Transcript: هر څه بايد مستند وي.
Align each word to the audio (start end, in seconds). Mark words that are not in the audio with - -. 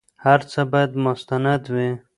هر 0.25 0.39
څه 0.51 0.59
بايد 0.71 0.91
مستند 1.03 1.63
وي. 1.73 1.89